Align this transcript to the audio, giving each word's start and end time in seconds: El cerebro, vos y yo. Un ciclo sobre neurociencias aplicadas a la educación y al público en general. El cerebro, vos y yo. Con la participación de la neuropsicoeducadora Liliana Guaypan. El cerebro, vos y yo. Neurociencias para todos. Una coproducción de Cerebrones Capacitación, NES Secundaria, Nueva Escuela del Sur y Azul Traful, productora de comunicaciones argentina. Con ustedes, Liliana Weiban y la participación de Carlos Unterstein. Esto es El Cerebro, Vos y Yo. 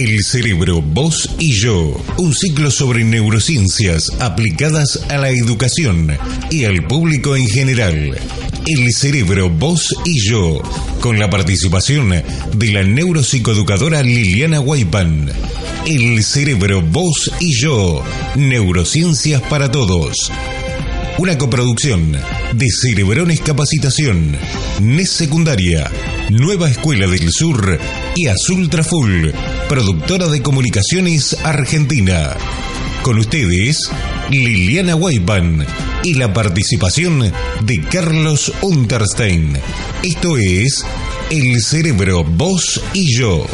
El 0.00 0.24
cerebro, 0.24 0.80
vos 0.80 1.28
y 1.38 1.52
yo. 1.52 1.94
Un 2.16 2.34
ciclo 2.34 2.70
sobre 2.70 3.04
neurociencias 3.04 4.10
aplicadas 4.18 4.98
a 5.10 5.18
la 5.18 5.28
educación 5.28 6.16
y 6.50 6.64
al 6.64 6.86
público 6.86 7.36
en 7.36 7.46
general. 7.46 8.18
El 8.66 8.92
cerebro, 8.94 9.50
vos 9.50 9.94
y 10.06 10.18
yo. 10.26 10.62
Con 11.02 11.18
la 11.18 11.28
participación 11.28 12.14
de 12.54 12.72
la 12.72 12.82
neuropsicoeducadora 12.82 14.02
Liliana 14.02 14.56
Guaypan. 14.56 15.30
El 15.84 16.24
cerebro, 16.24 16.80
vos 16.80 17.30
y 17.38 17.52
yo. 17.60 18.02
Neurociencias 18.36 19.42
para 19.42 19.70
todos. 19.70 20.32
Una 21.18 21.36
coproducción 21.36 22.12
de 22.54 22.66
Cerebrones 22.70 23.40
Capacitación, 23.42 24.34
NES 24.80 25.10
Secundaria, 25.10 25.90
Nueva 26.30 26.70
Escuela 26.70 27.08
del 27.08 27.32
Sur 27.32 27.78
y 28.14 28.28
Azul 28.28 28.70
Traful, 28.70 29.34
productora 29.68 30.28
de 30.28 30.40
comunicaciones 30.40 31.36
argentina. 31.42 32.36
Con 33.02 33.18
ustedes, 33.18 33.90
Liliana 34.30 34.94
Weiban 34.94 35.66
y 36.04 36.14
la 36.14 36.32
participación 36.32 37.32
de 37.62 37.80
Carlos 37.90 38.52
Unterstein. 38.62 39.58
Esto 40.04 40.36
es 40.36 40.84
El 41.30 41.60
Cerebro, 41.60 42.22
Vos 42.22 42.80
y 42.94 43.18
Yo. 43.18 43.46